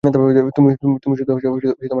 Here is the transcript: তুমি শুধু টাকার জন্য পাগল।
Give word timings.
তুমি 0.03 0.69
শুধু 0.79 1.25
টাকার 1.29 1.41
জন্য 1.43 1.73
পাগল। 1.73 1.87